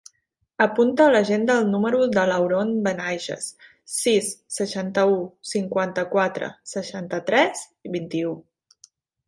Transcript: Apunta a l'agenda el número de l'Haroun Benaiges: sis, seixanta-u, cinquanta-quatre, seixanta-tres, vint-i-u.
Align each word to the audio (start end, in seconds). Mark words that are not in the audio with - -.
Apunta 0.65 1.03
a 1.07 1.09
l'agenda 1.15 1.57
el 1.63 1.67
número 1.73 1.99
de 2.15 2.23
l'Haroun 2.31 2.71
Benaiges: 2.87 3.51
sis, 3.99 4.31
seixanta-u, 4.57 5.21
cinquanta-quatre, 5.53 6.53
seixanta-tres, 6.75 7.65
vint-i-u. 7.99 8.37